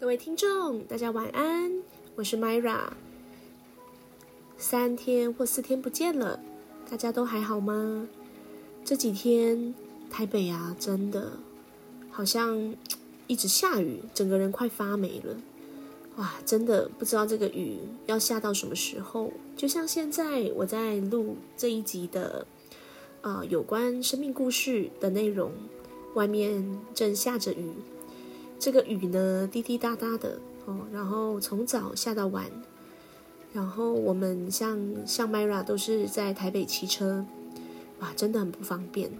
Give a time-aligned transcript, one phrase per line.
[0.00, 1.70] 各位听众，大家晚安，
[2.14, 2.88] 我是 Myra。
[4.56, 6.40] 三天或四天不见了，
[6.90, 8.08] 大家都还好吗？
[8.82, 9.74] 这几天
[10.08, 11.32] 台北啊，真的
[12.10, 12.74] 好像
[13.26, 15.36] 一直下雨，整个人快发霉了。
[16.16, 17.76] 哇，真的不知道这个雨
[18.06, 19.30] 要下到什么时候。
[19.54, 22.46] 就像现在我在录这一集的，
[23.20, 25.52] 呃，有关生命故事的内容，
[26.14, 27.70] 外面正下着雨。
[28.60, 32.44] 这个雨呢，滴滴答答的哦，然后从早下到晚，
[33.54, 37.24] 然后我们像像 Myra 都是在台北骑车，
[38.00, 39.10] 哇，真的很不方便。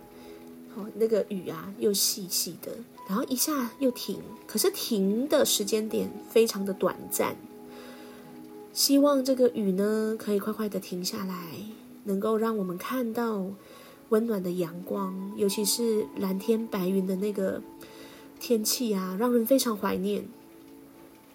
[0.75, 2.71] 哦，那个雨啊，又细细的，
[3.09, 7.35] 然后一下又停，可是停的时间点非常的短暂。
[8.75, 11.35] 希望这个雨呢，可以快快的停下来，
[12.05, 13.47] 能够让我们看到
[14.11, 17.63] 温暖的阳光，尤其是蓝天白云的那个。
[18.41, 20.25] 天气啊，让人非常怀念。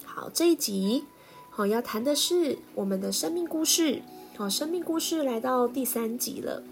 [0.04, 1.04] 好，这一集
[1.48, 4.02] 好要谈的是我们的生命故事。
[4.36, 6.62] 好，生命故事来到第三集了。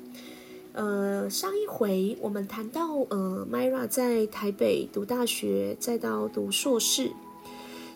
[0.72, 7.12] 呃，上一回我们谈到，呃，Myra 在台北读大学，再到读硕士。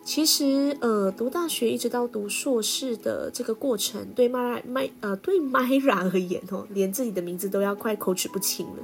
[0.05, 8.77] 其实，呃，读大学一直到读硕士的这个过程，对 Myra、My 呃对 Myra 而言，哦，连自己的名字都要快口齿不清了。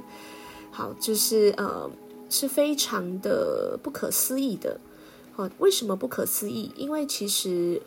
[0.71, 1.89] 好，就是呃。
[2.27, 4.79] 是非常的不可思议的，
[5.35, 6.71] 哦，为什么不可思议？
[6.75, 7.81] 因为其实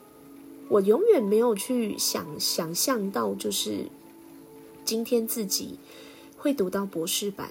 [0.69, 3.87] 我永远没有去想想象到，就是
[4.85, 5.79] 今天自己
[6.37, 7.51] 会读到博士班。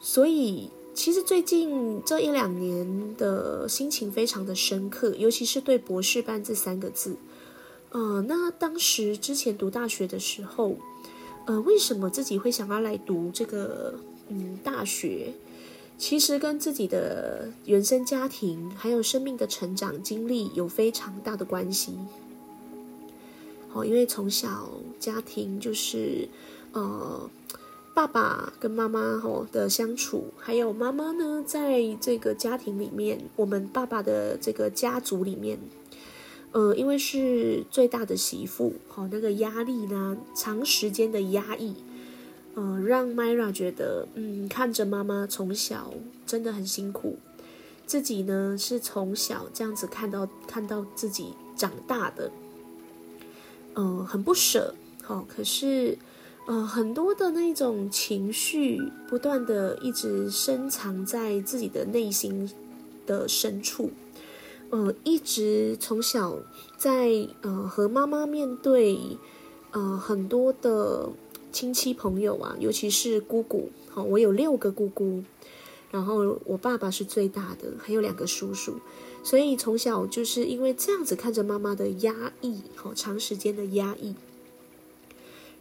[0.00, 7.16] 所以，其实最近这一两年的心情非常的深刻，尤其是对博士班这三个字。
[7.90, 10.76] 呃，那当时之前读大学的时候，
[11.46, 13.94] 呃，为什么自己会想要来读这个？
[14.32, 15.34] 嗯，大学
[15.98, 21.98] 其实跟自己的原生家庭还有生命的成长经历有非常大的关系。
[23.72, 26.28] 哦，因为从小家庭就是
[26.72, 27.30] 呃，
[27.94, 35.58] 爸爸跟妈妈吼的相处，还有妈妈呢，在这个家庭里面，我们爸爸的这个家族里面，
[36.52, 41.74] 呃，因为是最大的媳妇，好那个压力呢，长时间的压抑。
[42.54, 45.94] 呃，让 Myra 觉得，嗯，看着妈妈从小
[46.26, 47.16] 真的很辛苦，
[47.86, 52.30] 自己呢是从小这样子看到看到自己长大的，
[53.74, 55.96] 嗯，很不舍，好，可是，
[56.46, 62.50] 呃，很多的那种情绪不断的一直深藏在自己的内心
[63.06, 63.90] 的深处，
[64.68, 66.36] 呃，一直从小
[66.76, 68.98] 在呃和妈妈面对，
[69.70, 71.08] 呃，很多的。
[71.52, 75.22] 亲戚朋友啊，尤其是姑姑，好，我有六个姑姑，
[75.90, 78.80] 然后我爸爸是最大的，还有两个叔叔，
[79.22, 84.14] 所以从小就是因为这样子看着妈妈的压抑，好长时间的压抑，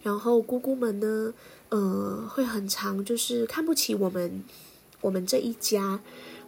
[0.02, 1.34] 然后姑姑们呢，
[1.70, 4.44] 呃，会很长，就是看不起我们，
[5.02, 6.00] 我们这一家，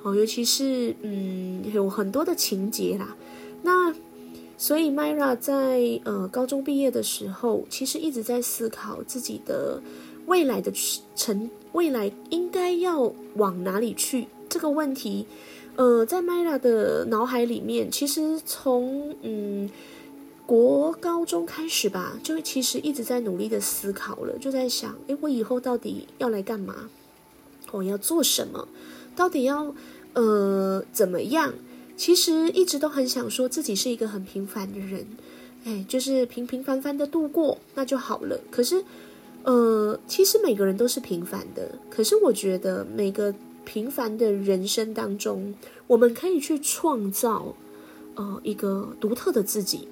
[0.02, 3.16] 哦，尤其是嗯，有很多的情节啦，
[3.64, 3.94] 那。
[4.64, 9.82] 所以，Myra 在呃高中毕业的时候，其实一直在思考自己的
[10.26, 10.72] 未来的
[11.18, 15.28] 成未来应该要往哪里去这个问题。
[15.76, 19.70] 呃，在 Myra 的脑海里面，其实从嗯
[20.46, 26.90] 国高中开始吧，就其实一直在努力的思考了，就在想：诶，我以后到底要来干嘛？
[27.74, 28.66] 我要做什么？
[29.14, 29.76] 到底要
[30.14, 31.54] 呃怎么样？
[32.04, 35.08] 其实一直都很想说自己是一个很平凡的人，
[35.64, 38.38] 哎，就是平平凡凡的度过那就好了。
[38.52, 38.84] 可是，
[39.44, 41.80] 呃，其实每个人都是平凡的。
[41.90, 45.56] 可是我觉得每个平凡的人生当中，
[45.88, 47.56] 我们可以去创造，
[48.16, 49.88] 呃，一个独特的自己。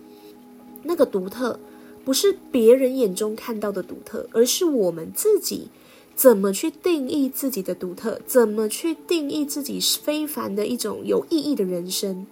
[0.84, 1.58] 那个独特
[2.04, 5.70] 不是别人眼中看到的独特，而是我们自己。
[6.16, 8.20] 怎么去定义自己的独特？
[8.28, 12.28] 怎么去定义自己非凡的一种有意义的人生？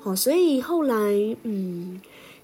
[0.00, 2.00] 好，所以后来，嗯，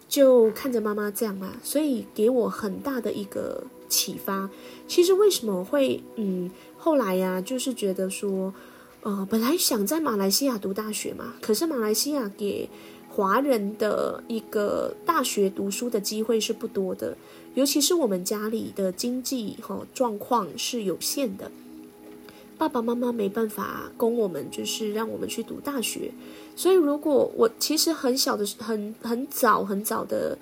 [0.09, 4.49] 就看着妈妈这样嘛，所以给我很大的一个启发。
[4.87, 8.55] 其实为什么会，嗯，后来呀，就是觉得说，
[9.03, 12.71] 呃，本来想在马来西亚读大学嘛，可是马来西亚给
[13.09, 17.17] 华人的一个大学读书的机会是不多的。
[17.59, 21.51] 尤其是我们家里的经济哈状况是有限的，
[22.57, 26.13] 爸爸妈妈没办法供我们，就是让我们去读大学。
[26.55, 30.39] 所以，如果我其实很小的、很很早、很早的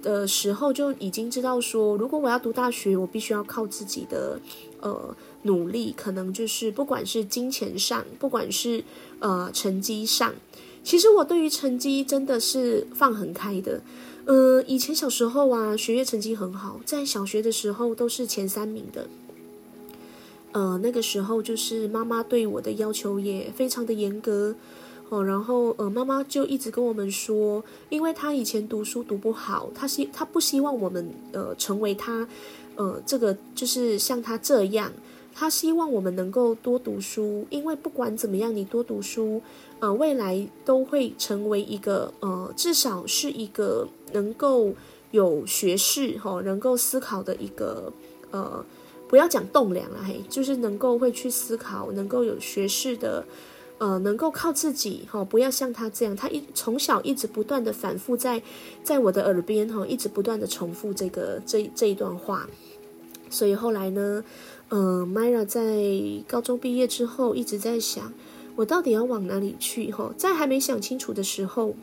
[0.00, 4.38] 的时候就已经知道说，如果我要读大学，我必须要靠自己的
[4.80, 8.84] 呃努力，可能就是不管是金钱上，不管是
[9.18, 10.32] 呃成绩上，
[10.84, 13.80] 其实我对于成绩真的是放很开的。
[14.26, 19.06] 呃，以前小时候啊，学业成绩很好，在小学的时候都是前三名的。
[20.50, 24.56] 呃，那个时候就是妈妈对我的要求也非常的严格。
[25.10, 32.26] 哦，然后呃，妈妈就一直跟我们说，因为她以前读书读不好，她希她不希望我们呃成为她，
[32.74, 34.92] 呃，这个就是像她这样，
[35.32, 39.40] 她希望我们能够多读书，因为不管怎么样，你多读书，
[39.80, 44.72] 呃，未来都会成为一个呃，至少是一个能够
[45.10, 47.92] 有学识哈，能够思考的一个
[48.30, 48.64] 呃，
[49.08, 53.24] 不要讲栋梁了嘿，就是能够会去思考，能够有学识的。
[53.78, 58.42] 呃，能够靠自己哈，不要像他这样，他一从小一直不断的反复在
[58.82, 62.48] 在我的耳边哈，一直不断的重复这个这这一段话。
[63.28, 64.24] 所以后来呢，
[64.70, 68.10] 呃，Myra 在高中毕业之后一直在想，
[68.56, 70.12] 我到底要往哪里去哈？
[70.16, 71.74] 在还没想清楚的时候，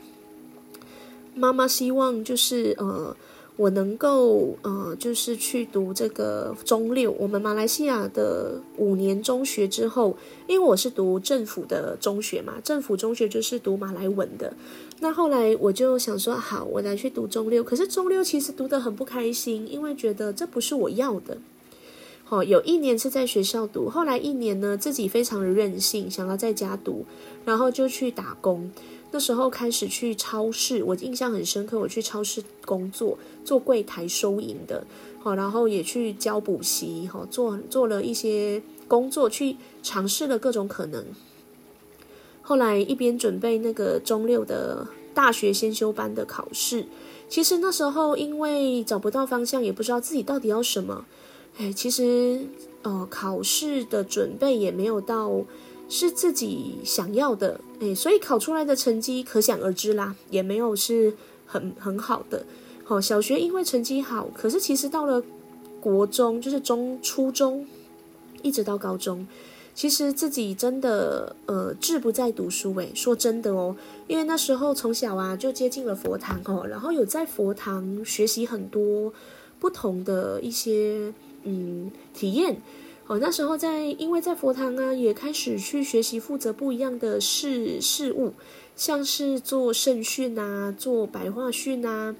[1.34, 3.16] 妈妈希望就是呃。
[3.56, 10.16] 我能够呃，就是去读这个中六，我们马来西亚的五年中学之后，
[10.48, 14.52] 因为我是读政府的中学嘛，政府中学就是读马来文的。
[14.98, 17.62] 那后来我就想说，好，我来去读中六。
[17.62, 21.38] 可是中六其实读得很不开心，因为觉得这不是我要的。
[22.26, 27.04] 好，有一年是在学校读，后来一年呢，自己非常的任性，想要在家读，
[27.44, 28.72] 然后就去打工。
[29.10, 31.78] 那时候开始去超市，我印象很深刻。
[31.78, 34.84] 我去超市工作，做柜台收银的，
[35.20, 41.04] 好，然后也去教补习，哈，做做了一些工作，去尝试了各种可能。
[42.40, 46.86] 后来一边准备那个中六的大学先修班的考试，
[47.28, 51.04] 其实那时候因为找不到方向，也不知道自己到底要什么，
[51.58, 52.46] 哎，其实
[52.82, 55.42] 呃，考试的准备也没有到。
[55.86, 61.12] 是自己想要的，诶，所以考出来的成绩可想而知啦，也没有是
[61.46, 62.46] 很很好的。
[62.82, 65.22] 好，小学因为成绩好，可是其实到了
[65.82, 67.66] 国中，就是中初中，
[68.42, 69.28] 一直到高中，
[69.74, 72.74] 其实自己真的呃志不在读书。
[72.76, 73.76] 诶，说真的哦，
[74.08, 79.12] 因为那时候从小啊就接近了佛堂哦，然后有在佛堂学习很多
[79.60, 81.12] 不同的一些
[81.44, 82.60] 嗯体验。
[83.06, 88.32] 哦，那时候在，因为在佛堂啊，也开始去学习负责不一样的事事物，
[88.76, 92.16] 像是做圣训啊，做白话训啊，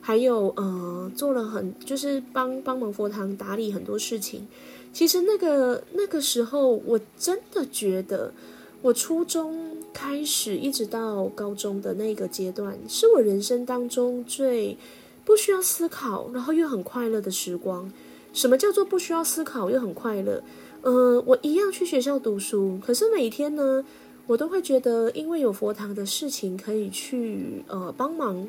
[0.00, 4.48] 还有呃，做了很就是帮帮忙佛堂打理很多事情。
[4.90, 8.32] 其实那个那个时候，我真的觉得，
[8.80, 14.78] 我初中开始一直到高中的那个阶段，是我人生当中最
[15.26, 17.92] 不需要思考，然后又很快乐的时光。
[18.32, 20.42] 什么叫做不需要思考又很快乐？
[20.80, 23.84] 呃，我一样去学校读书，可是每天呢，
[24.26, 28.48] 我都会觉得，因为有佛堂的事情可以去呃帮忙，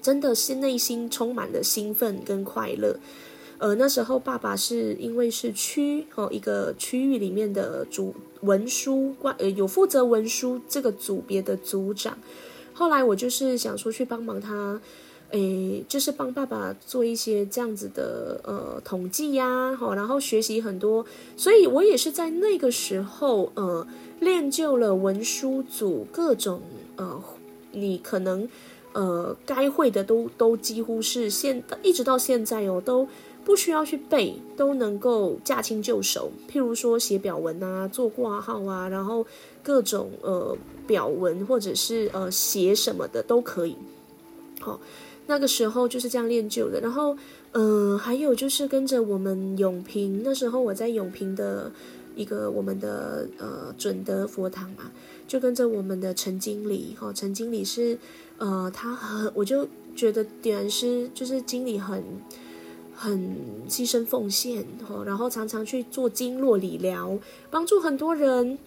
[0.00, 2.96] 真的是内心充满了兴奋跟快乐。
[3.58, 12.16] 呃，那时候爸爸是因为是区哦一个区域里面的主文书官呃有负责文书这个组别的组长，
[12.72, 14.80] 后来我就是想说去帮忙他。
[15.32, 21.06] 诶，就是帮爸爸做一些这样子的呃统计呀，好，然后学习很多，
[21.38, 23.86] 所以我也是在那个时候呃
[24.20, 26.60] 练就了文书组各种
[26.96, 27.18] 呃
[27.72, 28.46] 你可能
[28.92, 33.08] 呃该会的都都几乎是现一直到现在哦都
[33.42, 36.30] 不需要去背，都能够驾轻就熟。
[36.46, 39.26] 譬如说写表文啊，做挂号啊，然后
[39.62, 40.54] 各种呃
[40.86, 43.78] 表文或者是呃写什么的都可以，
[44.60, 44.78] 好。
[45.26, 47.16] 那个时候就是这样练就的，然后，
[47.52, 51.70] 嗯，还有就是跟着我们永平，那时候我在永平的
[52.16, 54.90] 一个我们的呃准德佛堂嘛，
[55.28, 57.96] 就跟着我们的陈经理，哈，陈经理是，
[58.38, 62.02] 呃，他很，我就觉得点燃师就是经理很
[62.92, 63.36] 很
[63.68, 67.16] 牺牲奉献，哈，然后常常去做经络理疗，
[67.48, 68.58] 帮助很多人，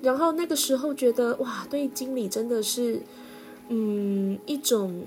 [0.00, 3.00] 然后那个时候觉得哇，对经理真的是，
[3.68, 5.04] 嗯，一种。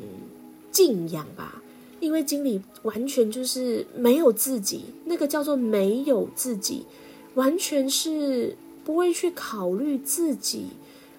[0.77, 1.63] 敬仰吧，
[1.99, 6.85] 因为经理完全就是没有自己，那个叫做没有自己，
[7.33, 8.55] 完全是
[8.85, 10.67] 不会去考虑自己，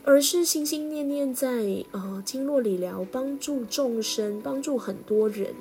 [0.05, 5.53] 而是心心念念在呃经络理疗，帮助众生，帮助很多人。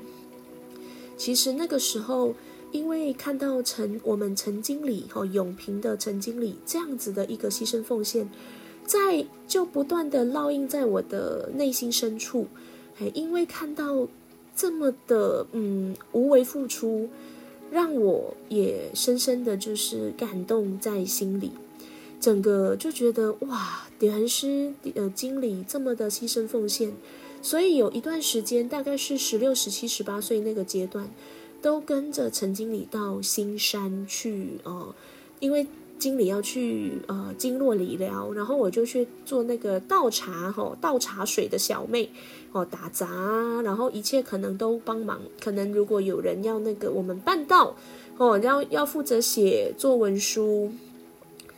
[1.17, 2.35] 其实那个时候，
[2.71, 8.29] 因为看到陈我们陈经理哈永平的陈经理这样子的一个牺牲奉献，
[8.85, 12.45] 在就不断的烙印在我的内心深处。
[13.13, 14.07] 因为看到
[14.55, 17.09] 这么的嗯无为付出，
[17.71, 21.51] 让我也深深的就是感动在心里。
[22.19, 26.91] 整个就觉得哇，点燃师呃经理这么的牺牲奉献，
[27.43, 31.11] 所以有一段时间，大概是十六、十七、十八岁那个阶段，
[31.61, 34.95] 都跟着陈经理到新山去呃，
[35.39, 35.67] 因为
[35.99, 42.09] 经理要去呃经络理疗，然后我就去做那个倒茶哈倒茶水的小妹
[42.57, 47.75] 哦打杂，然后一切可能都帮忙，可能如果有人要那个我们办到
[48.17, 50.71] 哦，要要负责写作文书。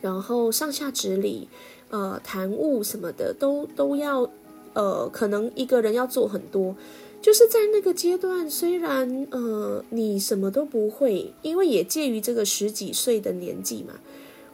[0.00, 1.46] 然后上下指理，
[1.90, 4.30] 呃，谈务什么的都都要，
[4.72, 6.74] 呃，可能一个人要做很多。
[7.20, 13.92] 就是在那个阶段，虽然呃你什么都不会，因为也介于这个十几岁的年纪嘛，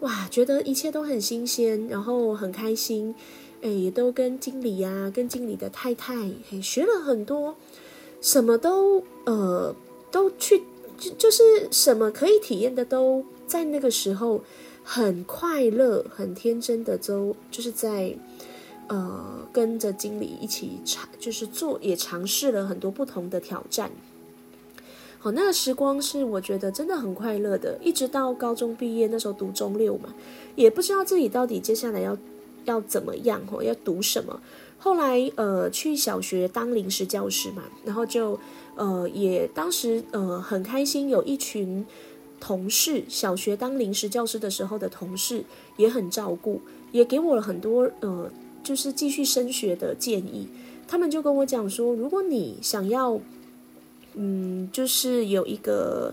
[0.01, 3.15] 哇，觉得一切都很新鲜，然后很开心，
[3.67, 6.15] 哎，也都跟经理呀，跟经理的太太，
[6.49, 7.57] 嘿，学了很多，
[8.21, 9.75] 什么都呃
[10.13, 10.63] 都去，
[10.97, 14.43] 就就是什么可以体验的都在那个时候。
[14.89, 18.17] 很快乐、很天真的都就是在，
[18.87, 23.91] 呃，跟着经理一起尝，就是做，也尝试了很多不同的挑战。
[25.19, 30.15] 好，那个时光是我觉得真的很快乐的，一直到高中毕业，那时候读中六嘛，
[30.55, 32.17] 也不知道自己到底接下来要
[32.67, 34.41] 要怎么样，哦，要读什么。
[34.79, 38.39] 后来呃，去小学当临时教师嘛，然后就
[38.77, 41.87] 呃，也当时呃很开心，有一群。
[42.39, 45.43] 同事，小学当临时教师的时候的同事
[45.79, 46.61] 也很照顾，
[46.93, 48.31] 也给我了很多呃，
[48.63, 50.47] 就是继续升学的建议。
[50.87, 53.19] 他们就跟我讲说，如果你想要，
[54.13, 56.13] 嗯，就是有一个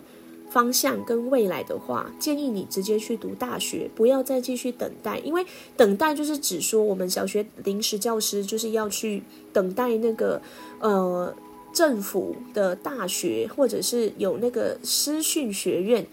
[0.54, 5.46] 方向跟未来的话，建议你直接去读大学，不要再继续等待，因为
[5.76, 10.42] 等待就是指说我们小学临时教师就是要去等待那个
[10.80, 11.36] 呃。
[11.74, 16.06] 政府的大学，或者是有那个师训学院，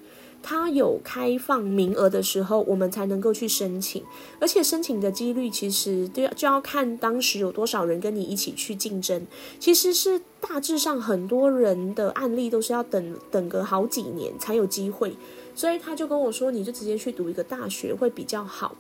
[0.42, 4.02] 它有开放名额的时候，我们才能够去申请。
[4.40, 9.26] 而且申请的几率其实都要就要看当时有多少人跟你一起去竞争。
[9.58, 15.16] 其实是大致上很多人的案例都是要等等个好几年才有机会。
[15.54, 18.74] 所以他就跟我说，你就直接去读一个大学会比较好。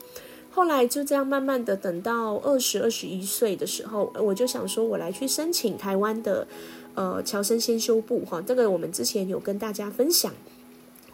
[0.52, 6.46] 后来就这样慢慢的等到二十二十一岁的时候，我就想说，我来去申请台湾的，
[6.94, 10.32] 呃，侨生先修部哈，这个我们之前有跟大家分享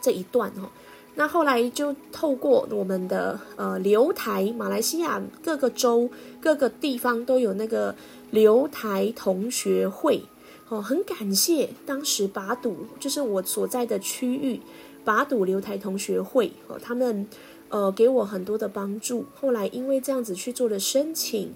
[0.00, 0.70] 这一段哈。
[1.14, 6.10] 那后来就透过我们的呃留台马来西亚各个州
[6.40, 7.94] 各个地方都有那个
[8.30, 10.22] 留台同学会
[10.68, 14.60] 哦，很感谢当时把赌就是我所在的区域
[15.04, 17.26] 把赌留台同学会哦，他们。
[17.68, 19.26] 呃，给我很多的帮助。
[19.34, 21.52] 后来因为这样子去做了申请，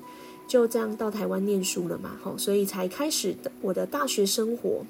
[0.49, 4.85] 就这样到台湾念书了嘛，吼，所以才开始的我的大学生活。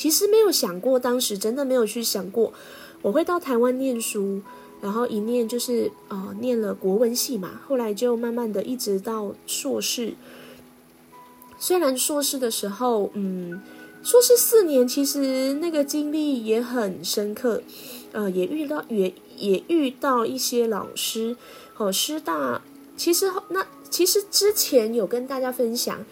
[0.00, 2.54] 其实没有想过，当时真的没有去想过
[3.02, 4.40] 我会到台湾念书，
[4.80, 7.60] 然后一念就是呃念了国文系嘛。
[7.68, 10.14] 后来就慢慢的一直到硕士。
[11.58, 13.60] 虽然硕士的时候，嗯，
[14.02, 17.62] 硕士四年，其实那个经历也很深刻，
[18.12, 19.12] 呃，也遇到也。
[19.40, 21.34] 也遇到一些老师，
[21.78, 22.60] 哦，师大
[22.94, 26.04] 其实那其实之前有跟大家分享，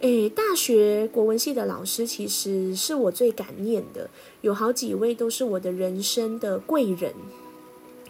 [0.00, 4.10] 诶，大学国文系的老师其实是我最感念的，
[4.42, 7.14] 有好几位都是我的人生的贵人。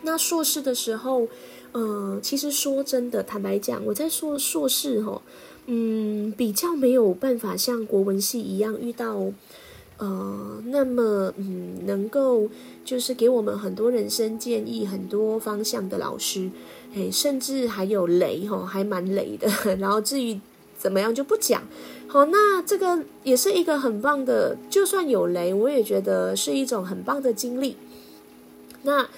[0.03, 1.29] 那硕士的时候，
[1.73, 5.23] 呃，其实说真的，坦白讲，我在硕硕士哈，
[5.67, 9.33] 嗯，比较没有办法像国文系一样遇到。
[9.99, 12.51] 呃，那么嗯，能够
[12.85, 16.51] 就是给我们很多人生建议、很多方向的老师，
[16.95, 19.49] 诶，甚至还有雷哈，还蛮雷的。
[19.81, 20.39] 然后至于
[20.79, 21.63] 怎么样就不讲。
[22.07, 27.77] 好，那这个也是一个很棒的，就算有雷，我也觉得是一种很棒的经历。
[28.83, 29.09] 那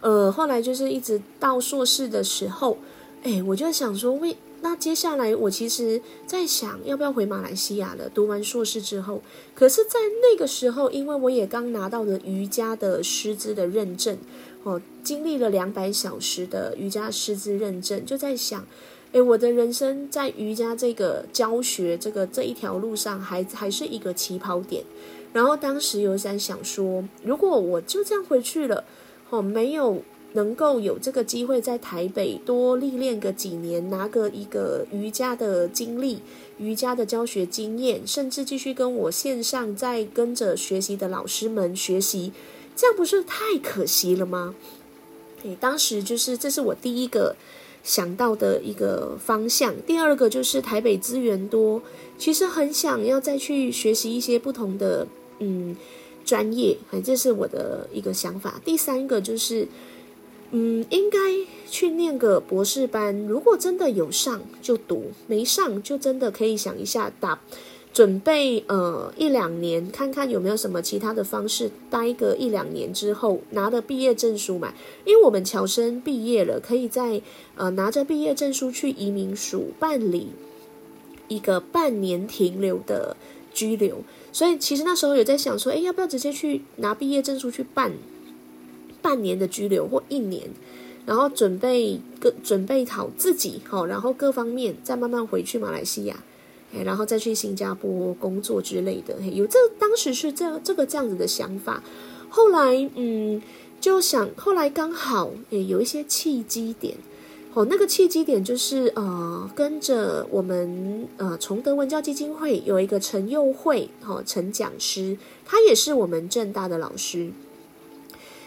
[0.00, 2.78] 呃，后来就是一直到硕士的时候，
[3.22, 4.36] 哎，我就想说为。
[4.60, 8.08] 那接下来，我其实在想要不要回马来西亚了。
[8.08, 9.22] 读完硕士之后，
[9.54, 14.18] 可是，在那个时候，因为我也刚拿到了瑜伽的师资的认证，
[14.64, 18.66] 哦，经历了两百小时的瑜伽师资认证，就在想，
[19.12, 24.84] 诶，我的人生在瑜伽这个教学这个这一条路上，还还是一个起跑点。
[25.32, 28.84] 然后当时有在想说，如果我就这样回去了，
[29.30, 30.02] 哦，没有。
[30.34, 36.20] 能够有这个机会在台北多历练个几年，拿个一个瑜伽的经历、
[36.58, 42.30] 瑜伽的教学经验，甚至继续跟我线上在跟着学习的老师们学习，
[42.76, 44.54] 这样不是太可惜了吗？
[45.44, 47.34] 诶，当时就是这是我第一个
[47.82, 49.74] 想到的一个方向。
[49.86, 51.82] 第二个就是台北资源多，
[52.16, 55.06] 其实很想要再去学习一些不同的
[55.38, 55.76] 嗯
[56.24, 58.60] 专业，哎，这是我的一个想法。
[58.64, 59.68] 第三个就是。
[60.50, 61.18] 嗯，应该
[61.68, 63.14] 去念个博士班。
[63.26, 67.38] 如果真的有上就读，没上就真的可以想一下打，
[67.92, 74.72] 准备呃一两年，看看有没有什么其他的方式，待个一两年之后拿的毕业证书嘛。
[75.04, 77.20] 因为我们侨生毕业了，可以在
[77.56, 80.28] 呃拿着毕业证书去移民署办理
[81.28, 83.16] 一个半年停留的
[83.52, 84.04] 居留。
[84.30, 87.92] 所以其实那时候有在想说，哎，要不要直接去拿毕业证书去办？
[89.00, 90.50] 半年的居留或一年，
[91.06, 96.22] 然后准备各准备好自己好，然后各方面再慢慢回去马来西亚，
[96.72, 99.20] 然后再去新加坡工作之类的。
[99.20, 101.82] 有这当时是这这个这样子的想法，
[102.28, 103.42] 后来嗯
[103.80, 106.96] 就想，后来刚好也有一些契机点，
[107.54, 117.30] 哦，那个契机点就是呃跟着我们呃崇德文教基金会有一个陈佑慧哦陈讲师，他也是我们正大的老师。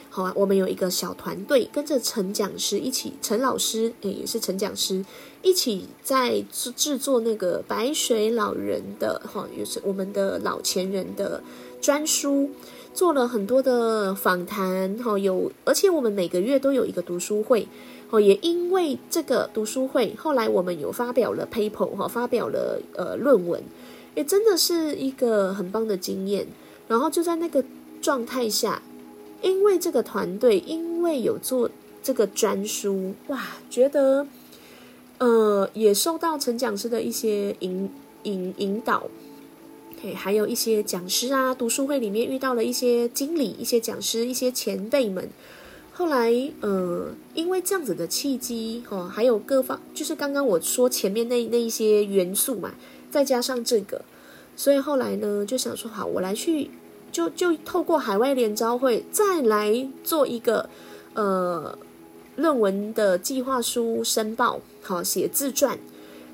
[0.10, 5.06] 好啊，我们有一个小团队，跟着陈讲师一起，陈老师诶也是陈讲师，
[5.42, 11.42] 一起在制制作那个白水老人的哈，也是我们的老前人的
[11.82, 12.50] 专书，
[12.94, 17.68] 做了很多的访谈哈，有而且我们每个月都有一个读书会
[18.10, 23.64] 哦，也因为这个读书会，后来我们有发表了 paper 哈，发表了呃论文，
[24.16, 26.48] 也真的是一个很棒的经验，
[26.88, 27.64] 然后就在那个
[28.02, 28.82] 状态下。
[29.42, 31.68] 因为这个团队，因为有做
[32.04, 34.28] 这个专书，哇，觉得，
[35.22, 37.88] 呃，也受到陈讲师的一些引
[38.24, 39.08] 引引导，
[40.02, 45.30] 嘿，还有一些讲师啊，读书会里面遇到了一些经理、一些讲师、一些前辈们。
[45.94, 52.72] 后来，呃，因为这样子的契机，哦，还有各方，就是刚刚我说前面那那一些元素嘛，
[53.12, 54.04] 再加上这个，
[54.56, 56.72] 所以后来呢，就想说，好，我来去。
[57.12, 60.70] 就就透过海外联招会再来做一个
[61.14, 61.78] 呃
[62.38, 65.78] 论文的计划书申报，好写自传，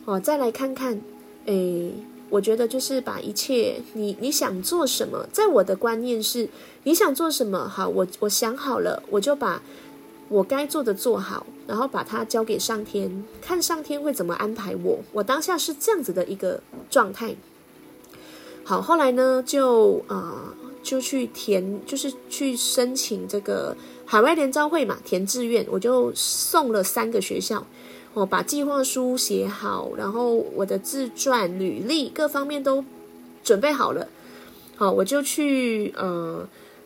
[0.06, 1.02] 哦再来看看，
[1.46, 1.94] 诶，
[2.30, 6.50] 我觉得就是把一切你你想做什么，在我的观念是
[6.84, 9.62] 你想做什么，好我我想好了，我就把
[10.30, 15.00] 我该做的做好，然后把它交给上天，看上天会怎么安排我。
[15.12, 17.36] 我当下是这样子的一个状态。
[18.64, 20.54] 好，后来呢就啊。
[20.84, 25.66] 就去填，就是去申请这个海外联招会嘛，填志愿。
[25.70, 27.68] 我就送了三个学校，
[28.18, 32.84] 我把计划书写好，然后我的自传、履历各方面都
[33.44, 34.08] 准备好了。
[34.76, 36.44] 好，我就去呃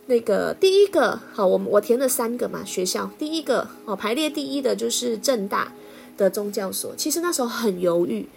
[0.08, 5.72] 那个第一个，好，我我填了三个嘛学校，第一个哦排列第一的就是正大
[6.18, 6.94] 的宗教所。
[6.98, 8.28] 其实那时候很犹豫，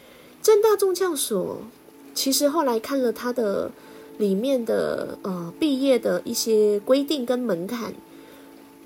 [0.40, 1.62] 正大宗教所，
[2.14, 3.72] 其实后来看了他的。
[4.16, 7.92] 里面的呃毕业的一些规定跟门槛，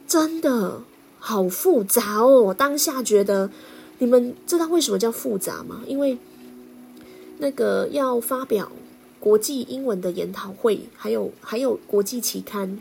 [0.06, 0.80] 真的
[1.18, 2.54] 好复杂哦！
[2.56, 3.50] 当下觉得，
[3.98, 5.82] 你们知道为什么叫复杂吗？
[5.86, 6.18] 因为
[7.38, 8.70] 那个要发表
[9.20, 12.78] 国际英文的研讨会，还有还有国际期刊，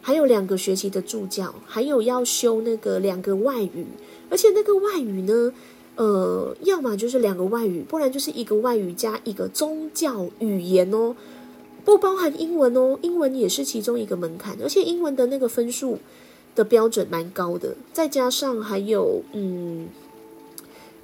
[0.00, 3.86] 还有两个学期的助教，还有要修那个两个外语，
[4.28, 5.52] 而且那个外语呢，
[5.94, 11.14] 呃，要么就是两个外语，不然就是一个外语加一个宗教语言哦。
[11.84, 16.00] 不包含英文哦，英文也是其中一个门槛，而且英文的那个分数
[16.56, 19.86] 的标准蛮高的，再加上还有嗯，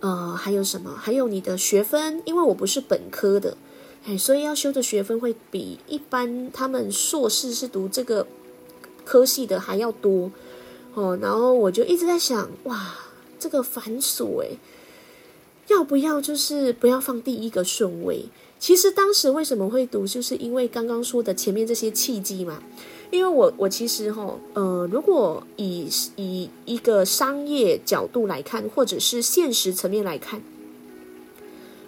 [0.02, 0.96] 呃，还有什么？
[0.98, 3.56] 还有你的学分，因为我不是本科的，
[4.04, 8.26] 哎，所以要修的学分会比一般他们硕士是读这个
[9.04, 10.32] 科系的还要多
[10.94, 11.16] 哦。
[11.22, 12.96] 然后我就一直在想，哇，
[13.38, 14.58] 这个繁琐诶，
[15.68, 18.24] 要不要就是不要放第一个顺位？
[18.58, 22.60] 其实当时为什么会读，就是因为刚刚说的前面这些契机嘛。
[23.12, 30.42] 因为我我其实哈呃，如果以以一个商业角度来看，或者是现实层面来看，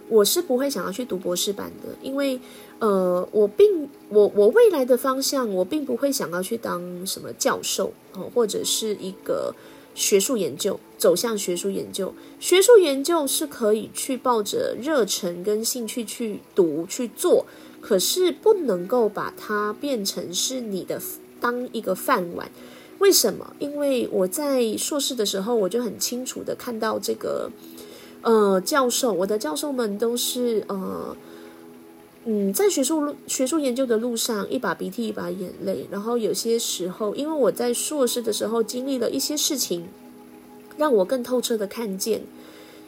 [0.09, 2.39] 我是不会想要去读博士班的，因为
[2.79, 9.55] 呃，我并我我未来的方向，我并不会想要去当什么教授哦，或者是一个。
[9.97, 17.47] 学术研究走向学术研究，学术研究是可以去抱着热忱跟兴趣去读去做，
[17.87, 20.99] 可是不能够把它变成是你的
[21.39, 22.51] 当一个饭碗。
[22.99, 23.55] 为什么？
[23.59, 27.51] 因为我在硕士的时候，我就很清楚的看到这个，
[28.23, 31.15] 呃，教授，我的教授们都是呃。
[32.27, 35.87] 嗯，在学术路、学术研究的路上，一把鼻涕一把眼泪。
[35.91, 39.87] 然后有些时候，因为我在硕士的时候经历了一些事情，
[40.79, 42.23] 让我更透彻的看见，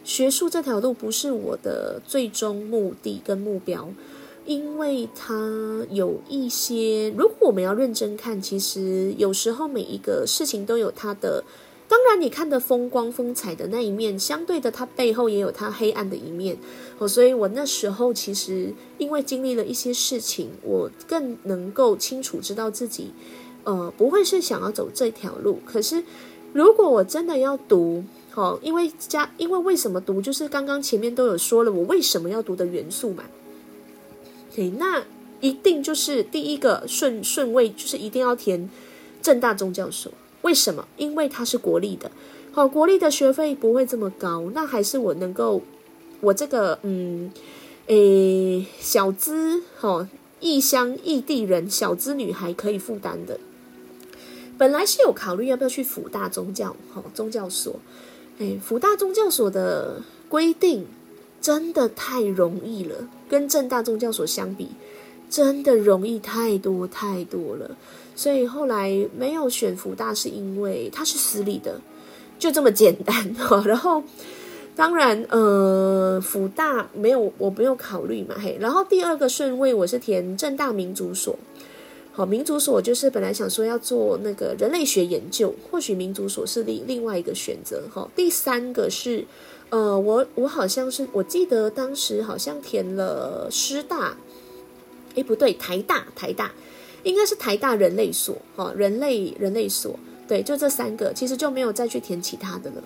[0.02, 3.90] 学术这条路不是我的最终目的跟目标，
[4.46, 11.42] 因为它有一些，如果我们要认真看，其实有时候每一个事情都有它的。
[11.88, 16.56] 当然，你看的风光风采的那一面，相对的，它背后也有它黑暗的一面
[16.98, 17.06] 哦。
[17.06, 23.12] 所以我那时候其实因为经历了一些事情，我更能够清楚知道自己，
[23.62, 25.60] 呃，不会是想要走这条路。
[25.64, 26.02] 可是，
[26.52, 28.02] 如果我真的要读，
[28.34, 33.22] 哦，因为家，因为为什么读，就是刚刚前面都有说了，我为什么要读的元素嘛。
[34.78, 35.04] 那
[35.40, 38.68] 一定就是第一个顺顺位，就是一定要填
[39.20, 40.12] 正大宗教所。
[40.42, 40.86] 为什么？
[40.96, 42.10] 因为它是国立的，
[42.52, 45.62] 好，国立的学费不会这么高，那还是我能够，
[46.20, 47.32] 我这个嗯，
[47.86, 50.08] 诶，小资哈，
[50.40, 53.40] 异乡异地人，小资女孩可以负担的。
[54.56, 57.80] 本来是有考虑要不要去辅大宗教哈宗教所，
[58.38, 60.86] 诶，辅大宗教所的规定
[61.40, 64.68] 真的太容易了，跟正大宗教所相比，
[65.28, 67.76] 真的容易太多太多了。
[68.14, 71.80] 所以后来没有选福大，是因为它是私立的，
[72.38, 73.62] 就这么简单哈。
[73.68, 74.02] 然后
[74.74, 78.56] 当然，呃，福大没有，我不用考虑嘛嘿。
[78.60, 81.38] 然后第二个顺位我是填正大民族所，
[82.12, 88.08] 好，民族所就是本来想说要做那个人类学研究，或许民族所是另另外一个选择哈。
[88.16, 89.26] 第三个是，
[89.70, 94.16] 呃，我我好像是我记得当时好像填了师大，
[95.14, 96.52] 诶，不对，台大台大。
[97.02, 102.82] 应该是台大人类所，哈，人类人类所，对，就这三个，其实就没有再去填其他的了。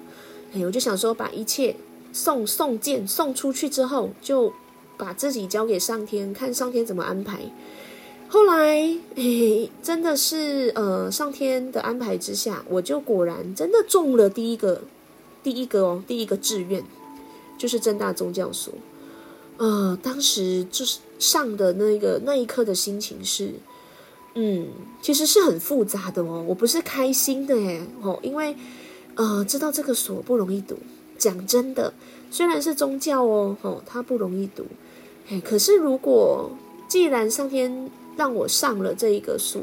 [0.53, 1.75] 哎，我就想说，把一切
[2.13, 4.53] 送送件送出去之后，就
[4.99, 7.41] 把自己交给上天，看上天怎么安排。
[8.29, 14.83] 后来，嘿，真的是呃，上天的安排之下，我就果然真的中了第一个，
[15.43, 16.85] 第一个哦，第一个志愿
[17.59, 18.75] 就是正大宗教所。
[19.59, 23.55] 呃，当时就是上的那个那一刻的心情是。
[24.37, 24.69] 嗯，
[25.03, 26.45] 其实是很复杂的哦。
[26.47, 28.55] 我不是开心的耶，哦，因为
[29.17, 30.79] 呃，知道这个所不容易读。
[31.19, 31.93] 讲真的，
[32.31, 34.65] 虽然是宗教哦，哦，它不容易读。
[35.29, 36.53] 哎，可是如果
[36.87, 39.63] 既然上天让我上了这一个所，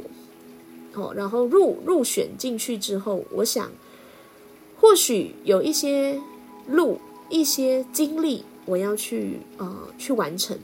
[0.95, 3.71] 哦，然后入入选进去之后，我想
[4.79, 6.19] 或许有一些
[6.67, 10.57] 路、一些经历，我要去呃去完成。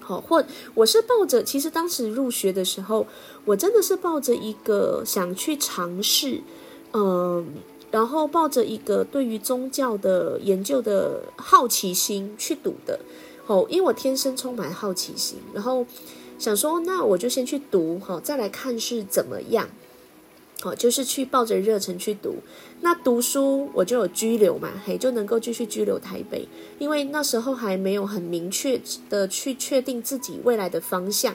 [0.00, 3.06] 好，或我是抱着，其实当时入学的时候，
[3.44, 6.42] 我真的是抱着一个想去尝试，
[6.92, 7.46] 嗯，
[7.90, 12.98] 然后抱着一个对于宗教的研究的好奇心去读的。
[13.46, 15.86] 哦，因为我天生充满好奇心，然后
[16.38, 19.68] 想说，那我就先去读，好，再来看是怎么样。
[20.64, 22.36] 哦，就是去抱着热忱去读，
[22.82, 26.46] 那读书我就有居留嘛，嘿，就能够继续居留台北，
[26.78, 31.34] 因为那时候还没有很明确的去确定自己未来的方向，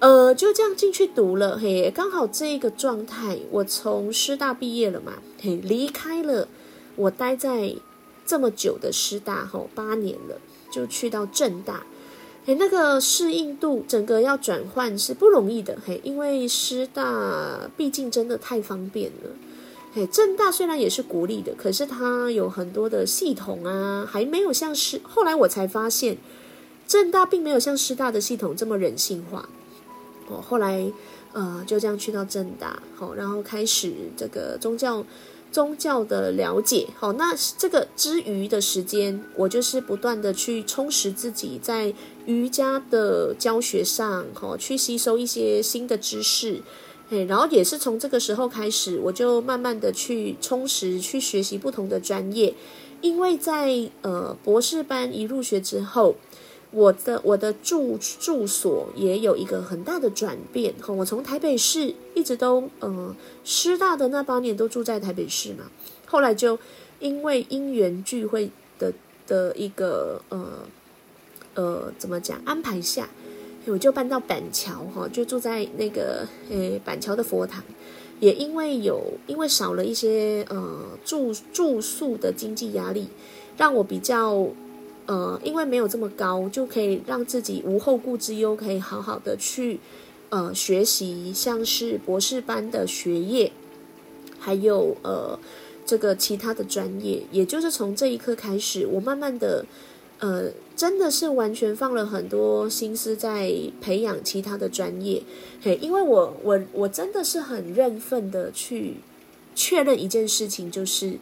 [0.00, 6.48] 呃，就这样进去读了，嘿，刚好这个状态，我从师大毕业了嘛，嘿，离开了
[6.96, 7.76] 我待在
[8.26, 10.40] 这么久的师大，吼，八年了，
[10.72, 11.86] 就去到正大。
[12.48, 19.28] 哎，那个适应度，整个要转换是不容易的，嘿，因为师大毕竟真的太方便了，
[19.92, 26.16] 嘿，正大虽然也是国立的，可是它有很多的系统啊，还没有像师，后来我才发现，
[26.86, 29.46] 正大并没有像师大的系统这么人性化，
[30.28, 30.90] 哦，后来
[31.34, 35.04] 呃就这样去到正大，好，然后开始这个宗教。
[35.50, 41.92] 宗教的了解，好，那这个之余的时间，我就是不断的去充实自己在
[42.26, 46.62] 瑜伽的教学上，好，去吸收一些新的知识，
[47.10, 52.54] 哎，然后也是从这个时候开始，我就慢慢的去充实，去学习不同的专业，
[53.00, 56.16] 因为在呃博士班一入学之后。
[56.70, 65.64] 我的我的住住所也有一个很大的转变哈，我从台北市一直都呃师大的那八年都住在台北市嘛，
[66.04, 66.58] 后来就
[67.00, 68.92] 因为因缘聚会的
[69.26, 70.46] 的一个呃
[71.54, 73.08] 呃怎么讲安排下，
[73.64, 77.64] 我就搬到板桥哈，就住在那个诶板桥的佛堂，
[78.20, 83.08] 也因为有因为少了一些呃住住宿的经济压力，
[83.56, 84.48] 让我比较。
[85.08, 89.80] 呃，因为没有这么高，就可以让自己无后顾之忧，可以好好的去
[90.28, 93.50] 呃学习，像是博士班的学业，
[94.38, 95.38] 还有呃
[95.86, 97.22] 这个其他的专业。
[97.32, 99.64] 也就是从这一刻开始，我慢慢的
[100.18, 105.22] 呃真的是完全放了很多心思在培养其他的专业。
[105.62, 108.96] 嘿，因为我我我真的是很认份的去
[109.54, 111.18] 确认一件事情，就是。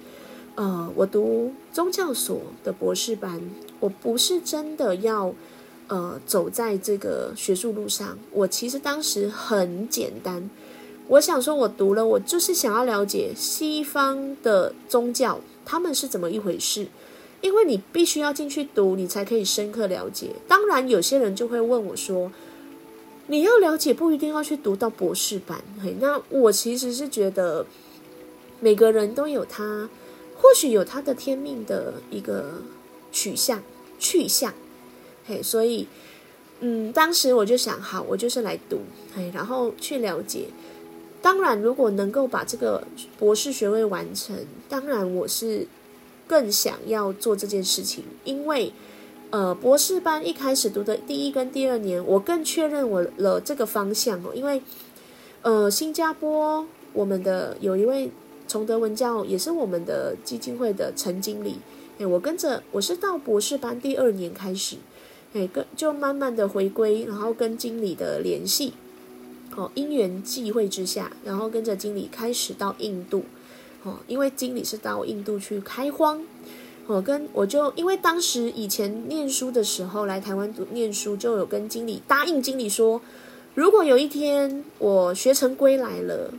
[0.56, 3.40] 呃，我读宗教所的博士班，
[3.78, 5.34] 我不是真的要
[5.86, 8.18] 呃走在这个学术路上。
[8.32, 10.50] 我其实当时很简单，
[11.08, 16.88] 我想说，我读了，我就是想要了解西方的宗教，他们是怎么一回事。
[17.42, 20.30] 因为你必须要进去读，你才可以深刻了解。
[20.48, 22.32] 当然，有些人就会问我说
[23.28, 27.66] ：“你要了解，不一定要去读到博士班。”嘿，那我其实是觉得，
[28.58, 29.88] 每个人都有他，
[30.46, 32.62] 或许有他的天命的一个
[33.10, 33.60] 取向、
[33.98, 34.54] 去向。
[35.26, 35.88] 嘿，所以，
[36.60, 38.82] 嗯，当时我就想，好，我就是来读，
[39.12, 40.44] 嘿，然后去了解。
[41.20, 42.86] 当然，如果能够把这个
[43.18, 44.36] 博士学位完成，
[44.68, 45.66] 当然我是。
[46.28, 48.72] 更想要做这件事情，因为，
[49.30, 54.32] 呃，博士班一开始读的第一跟第二年，我更确认我了这个方向哦。
[54.34, 54.60] 因为，
[55.42, 58.10] 呃，新加坡我们的有一位
[58.48, 61.56] 崇德文教，也是我们的基金会的陈经理，
[61.98, 64.76] 哎，我跟着我是到博士班第二年开始，
[65.34, 68.74] 哎，跟就慢慢的回归，然后跟经理的联系，
[69.54, 73.24] 哦，因缘际会之下，然后跟着经理开始到印度。
[73.82, 76.20] 哦，因为经理是到印度去开荒，
[76.88, 83.00] 我跟我就因为当时以前念书的时候来台湾读念书，就有跟经理答应经理说，
[83.54, 86.34] 如果有一天我学成归来了，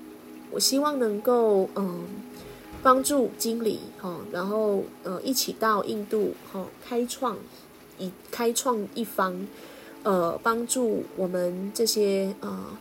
[0.58, 2.04] 我希望能够嗯
[2.82, 7.38] 帮助经理哈，然后呃一起到印度哈开创
[8.00, 9.48] 以开创一方，
[10.02, 12.76] 呃帮助我们这些呃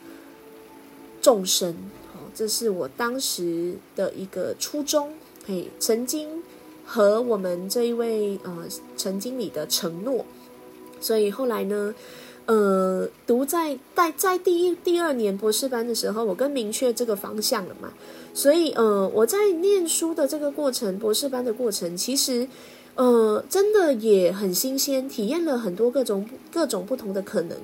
[1.21, 1.71] 众生
[2.15, 2.33] 哦。
[2.35, 5.13] 这是我当时的一个初衷，
[5.47, 6.43] 嘿，曾经
[6.87, 8.65] 和我们这一位呃
[8.97, 10.25] 陈经理的承诺，
[10.99, 11.95] 所以后来呢，
[12.47, 17.93] 呃，读在在在第一第二年博士班的时候，我更明确这个方向了嘛，
[18.33, 22.49] 所以呃，我在念书的这个过程，博士班的过程，其实
[22.95, 27.59] 呃，真的也很新鲜，体验了很多各种各种不同的可能，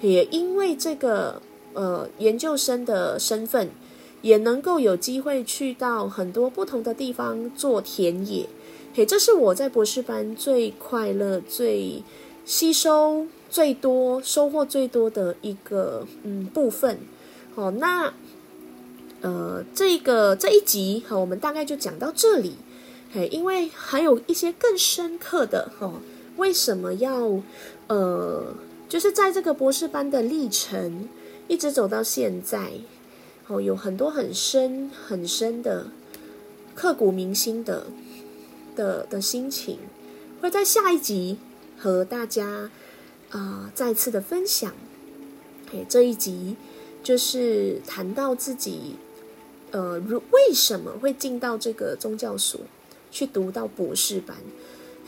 [0.00, 1.40] 也因为这个
[1.72, 3.70] 呃研究生的身份。
[4.24, 8.48] 也能够有机会去到很多不同的地方做田野，
[8.94, 12.02] 嘿，这是我在博士班最快乐、最
[12.46, 16.98] 吸收最多、收获最多的一个嗯部分。
[17.54, 18.12] 好，那
[19.20, 22.56] 呃，这个这一集哈，我们大概就讲到这里，
[23.12, 26.00] 嘿，因为还有一些更深刻的哈，
[26.36, 27.40] 为什么要
[27.86, 28.54] 呃，
[28.88, 31.08] 就是在这个博士班的历程
[31.46, 32.72] 一直走到现在。
[33.46, 35.86] 哦，有很多很深很深的、
[36.74, 37.86] 刻骨铭心的
[38.74, 39.78] 的的心情，
[40.40, 41.38] 会在下一集
[41.78, 42.68] 和大家
[43.38, 44.72] 啊再次的分享。
[45.72, 46.56] 哎，这一集
[47.02, 48.96] 就是谈到自己
[49.70, 52.60] 呃，如为什么会进到这个宗教所
[53.10, 54.36] 去读到博士班？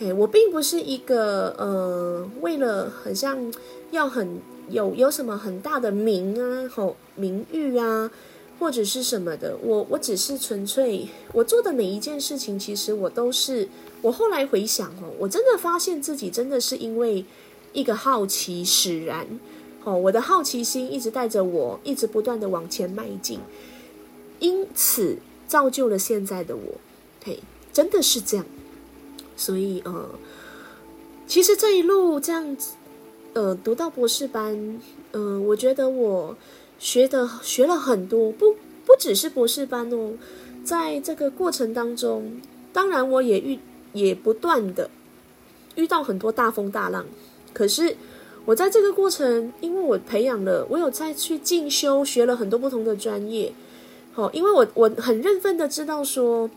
[0.01, 3.53] 哎，我并不是一个呃，为了很像
[3.91, 4.41] 要很。
[4.69, 8.11] 有有什么很大的名啊，吼名誉啊，
[8.59, 13.69] 或者是什么的，我我只是纯粹我做的每一件事情，其实我都是
[14.03, 17.25] 我后来回想哦，我真的发现自己真的是因为
[17.77, 19.27] 一个好奇使然，
[19.85, 23.39] 哦，我的好奇心一直带着我，一直不断的往前迈进，
[24.39, 26.81] 因此造就了现在的我，
[27.23, 27.39] 嘿，
[27.75, 28.47] 真的是这样，
[29.37, 30.09] 所以呃，
[31.27, 32.73] 其实这一路这样子。
[33.35, 34.81] 呃，读到博士班，
[35.13, 36.35] 嗯，我觉得我
[36.79, 40.15] 学的学了很多，不不只是博士班哦，
[40.65, 42.41] 在这个过程当中，
[42.73, 43.59] 当然我也遇
[43.93, 44.89] 也不断的
[45.75, 47.05] 遇到很多大风大浪，
[47.57, 47.97] 可是
[48.45, 53.51] 我在这个过程，因为我培养了，我有再去进修，学了很多不同的专业，
[54.13, 56.51] 好，因为我我很认份的知道说，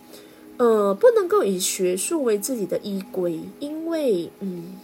[0.57, 4.77] 呃，不能够以学术为自己的依归，因为嗯。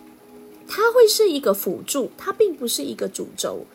[0.68, 3.66] 它会是一个辅助，它并不是一个主轴。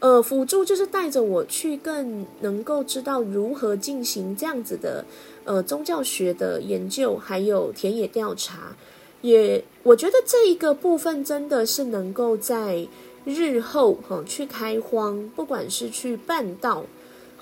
[0.00, 5.04] 呃，辅助就是带着我去更能够知道如何进行这样子的
[5.44, 8.74] 呃宗教学的研究，还有田野调查。
[9.22, 12.86] 也我觉得这一个部分真的是能够在
[13.24, 16.84] 日后哈去开荒，不管是去办道，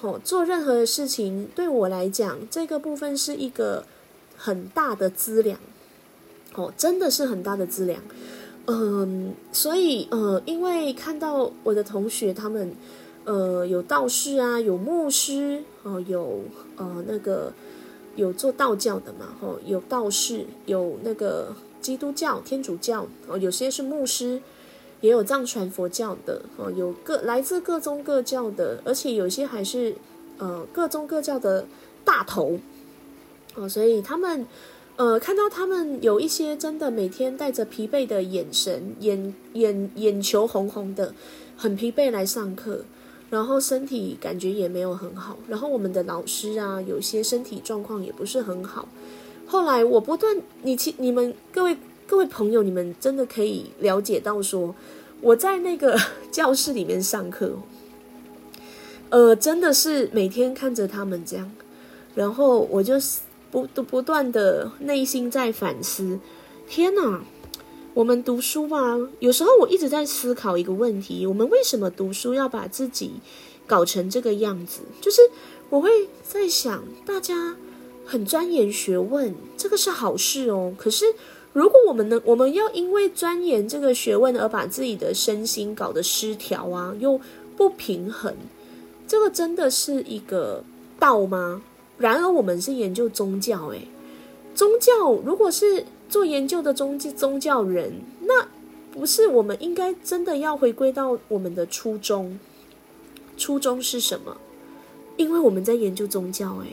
[0.01, 3.85] 哦做任何的事情，对我来讲，这个部分是一个
[4.37, 5.59] 很大的资粮。
[6.55, 8.03] 哦，真的是很大的资粮。
[8.67, 12.75] 嗯，所以呃，因为看到我的同学他们，
[13.25, 16.43] 呃，有道士啊，有牧师哦，有
[16.77, 17.53] 呃那个
[18.17, 24.41] 有做道教的嘛，吼，有道士，有那个基督教、天主教哦，有些是牧师，
[25.01, 29.95] 也有藏传佛教的哦，有各来自各宗各教的，而且有些还是
[30.39, 31.67] 呃各宗各教的
[32.05, 32.59] 大头
[33.55, 34.47] 哦，所以他们。
[34.97, 41.15] 呃，看到他们有一些真的每天带着疲惫的眼神，眼眼眼球红红的，
[41.57, 42.85] 很疲惫来上课，
[43.31, 45.39] 然后身体感觉也没有很好。
[45.49, 48.87] 然后我们的老师啊，有些身体状况也不是很好。
[49.51, 54.75] 后来我不断，你其你们各位各位朋友，你们真的可以了解到说，
[55.21, 55.99] 我在那个
[56.31, 57.59] 教室里面上课，
[59.09, 61.51] 呃，真的是每天看着他们这样，
[62.15, 63.21] 然后我就是。
[63.53, 66.21] 不都不断的内心在反思，
[66.69, 67.21] 天哪！
[67.95, 73.15] 我们读书啊，有时候我一直在思考一个问题：我们为什么读书要把自己
[73.67, 74.83] 搞成这个样子？
[75.01, 75.21] 就是
[75.69, 75.91] 我会
[76.23, 77.57] 在想，大家
[78.11, 80.75] 很钻研学问，这个是好事哦。
[80.77, 81.05] 可是
[81.53, 87.21] 如果我们能，我们要因为钻研这个学问而把自己的身心搞得失调啊，又
[87.57, 88.35] 不平衡，
[89.07, 90.65] 这个真的是一个
[90.99, 91.63] 道吗？
[91.99, 93.87] 然而，我们是研究宗教，诶，
[94.57, 97.93] 宗教如果是做研究的宗宗教人，
[98.23, 98.49] 那
[98.91, 102.41] 不是我们应该真的要回归到我们的初衷？
[103.37, 104.37] 初衷是什么？
[105.17, 106.67] 因为我们在研究宗教，诶，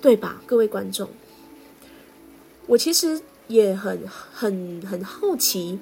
[0.00, 0.42] 对吧？
[0.46, 1.08] 各位观众，
[2.66, 5.78] 我其实也很很很好奇，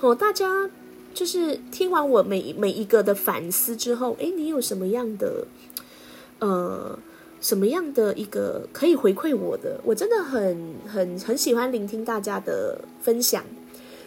[0.00, 0.70] 哦，大家
[1.12, 5.46] 就是听完我每每一个的反思之后，诶，你有什么样的
[6.38, 6.98] 呃？
[7.40, 9.80] 什么样的一个可以回馈我的？
[9.84, 13.44] 我真的很很很喜欢聆听大家的分享，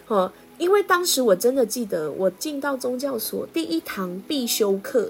[0.08, 5.10] 哦，因为当时我真的记得，我进到宗教所第一堂必修课，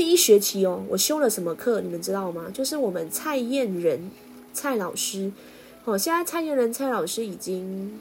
[0.00, 1.82] 第一学期哦，我修了什么课？
[1.82, 2.46] 你们知道吗？
[2.54, 4.10] 就是我们蔡燕人
[4.50, 5.30] 蔡老师，
[5.84, 8.00] 哦，现在蔡燕人蔡老师已经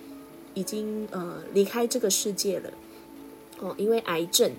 [0.53, 2.69] 已经呃离开这个世界了，
[3.59, 4.49] 哦，因为癌症。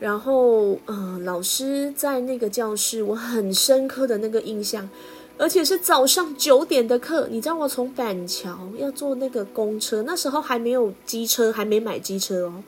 [0.00, 4.90] 然后，呃，老师在那个教室，我很深刻的那个印象，
[5.38, 7.28] 而且是早上九点的课。
[7.30, 12.64] 你知道我从板桥要坐那个公车，那时候还没有机车，还没买机车哦，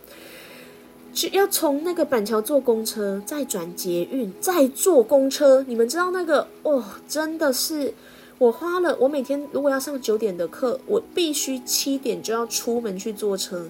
[1.19, 5.65] 就要从那个板桥坐公车，再转捷运，再坐公车。
[5.67, 7.93] 你们知道那个哦，真的是
[8.39, 13.67] 我花了，我每天如果要上九点的课，我必须七点就要出门去坐车。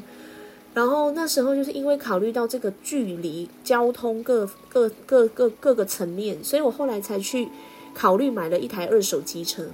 [0.75, 7.49] 然后那时候就是因为考虑到这个距离、交通各各各各各个层面，所以我后来才去
[7.95, 9.65] 考虑买了一台二手机车。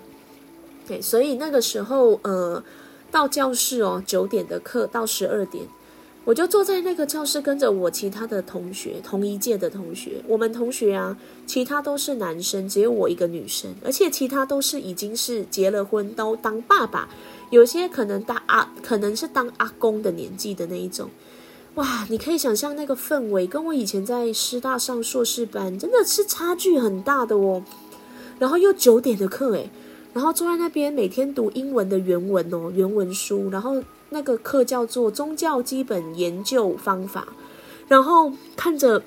[0.87, 2.63] 对，所以那个时候呃，
[3.11, 5.65] 到教室哦，九点的课到十二点。
[6.25, 10.23] 我就坐在那个教室，跟着我其他的同学，同一届的同学。
[10.27, 11.15] 我们同学啊，
[11.47, 17.11] 其他都是男生，只有我一个女生，而且其他都是已经是结了婚，都当爸爸，
[17.51, 21.11] 有些可能当阿，可能是当阿公的年纪的那一种。
[21.75, 27.63] 哇，你可以想象那个氛围，跟我以前在师大上硕士班真的是差距很大的哦。
[28.39, 29.69] 然后又九点的课，诶，
[30.15, 33.83] 然后坐在那边每天读英文的原文哦，原文书，然后。
[34.15, 37.27] 那个课叫做宗教基本研究方法，
[37.89, 39.03] 然后看着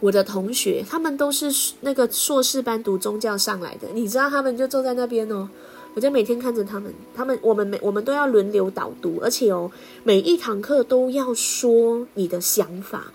[0.00, 5.46] 我的同学，他们都是那个硕士班读宗教上来的，你知道，他们就坐在那边哦，
[5.92, 9.70] 我就每天看着他们，他们我们每我们都要轮流导读，而且哦，
[10.02, 13.12] 每一堂课都要说你的想法，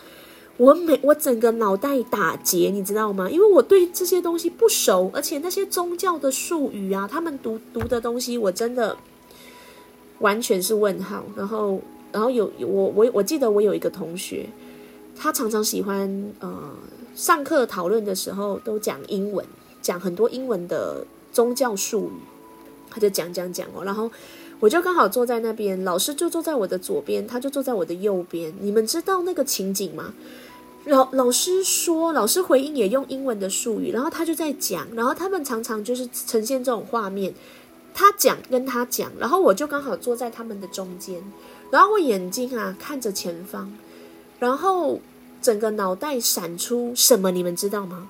[0.58, 3.28] 我每我整个脑袋打结，你知道吗？
[3.28, 8.96] 因为我对这些东西不熟，而且那些宗教的术语啊，他们读读的东西，我真的。
[10.20, 11.80] 完全是问号，然后，
[12.12, 14.48] 然后有我我我记得我有一个同学，
[15.16, 16.72] 他常常喜欢呃
[17.16, 19.46] 上课讨论的时候都讲英文，
[19.82, 22.20] 讲很多英文的宗教术语，
[22.90, 24.10] 他就讲讲讲哦，然后
[24.60, 30.14] 我就刚好坐在那边，老师就坐在我的左边，他就坐在我的右边，你们知道那个情景吗？
[30.86, 37.34] 老老师说，老师回应也用英文的术语，然后他就在讲，然后他们常常就是呈现这种画面。
[38.00, 41.24] 他讲跟他讲，然后我就刚好坐在他们的中间，
[41.72, 43.74] 然后我眼睛啊看着前方，
[44.38, 45.02] 然后
[45.42, 48.10] 整个脑袋闪出什么，你们知道吗？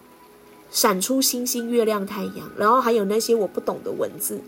[0.70, 4.42] 闪出星星、月亮、太阳，然后还有那些我不懂的文字。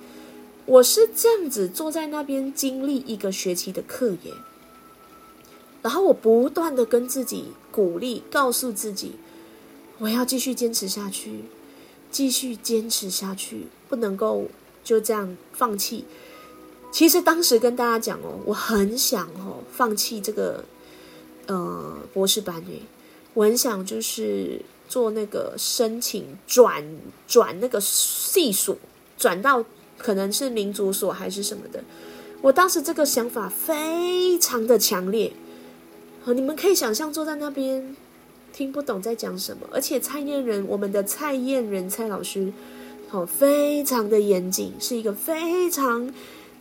[0.65, 4.33] 我是这样子坐在那边经历一个学期的课业，
[5.81, 9.13] 然后我不断的跟自己鼓励，告诉自己，
[9.99, 11.45] 我要继续坚持下去，
[12.11, 14.49] 继续坚持下去，不能够。
[14.89, 16.03] 就这样放弃。
[16.91, 20.65] 其实当时跟大家讲哦，我很想哦放弃这个
[21.45, 22.81] 呃博士班诶，
[23.35, 26.83] 我很想就是做那个申请转
[27.27, 28.75] 转那个系所，
[29.15, 29.63] 转到
[29.99, 31.83] 可能是民族所还是什么的。
[32.41, 35.31] 我当时这个想法非常的强烈，
[36.25, 37.95] 你们可以想象坐在那边
[38.51, 42.51] 听不懂在讲什么，而且蔡燕人我们的蔡燕人蔡老师。
[43.11, 46.13] 哦，非常的严谨，是一个非常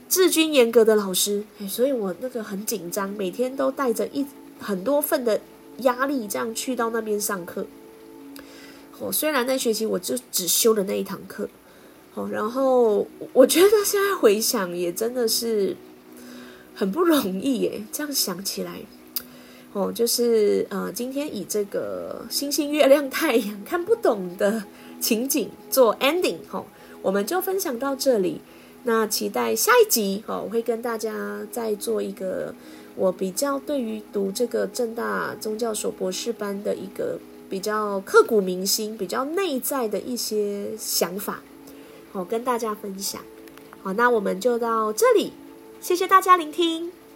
[0.08, 4.24] 治军严格的老师，所以我那个很紧张，每天都带着一
[4.58, 5.40] 很多份的
[5.78, 7.66] 压力，这样去到那边上课。
[8.98, 11.48] 哦，虽然那学期我就只修了那一堂课，
[12.14, 15.76] 哦，然后我觉得现在回想也真的是
[16.74, 17.84] 很不容易耶。
[17.92, 18.80] 这样想起来，
[19.74, 24.64] 哦，就是呃，今天以这个星星、月亮、太阳看不懂的
[25.00, 26.64] 情景做 ending，哦，
[27.02, 28.40] 我们就分享到这里。
[28.84, 32.54] 那期待下一集，哦，我会跟大家再做一个
[32.96, 37.18] 我比较对于读这个正大宗教所博士班的一个。
[37.50, 41.40] 比较刻骨铭心、比较内在的一些想法，
[42.12, 43.22] 好跟大家分享。
[43.82, 45.32] 好，那我们就到这里，
[45.80, 46.92] 谢谢大家聆听。